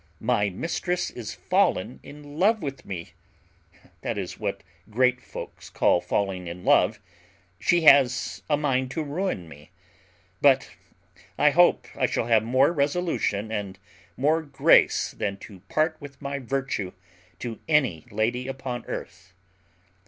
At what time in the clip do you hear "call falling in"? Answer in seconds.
5.69-6.63